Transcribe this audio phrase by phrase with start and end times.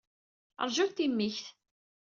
[0.67, 1.45] Ṛjut timikt.